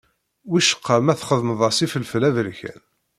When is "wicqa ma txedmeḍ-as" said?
0.51-1.79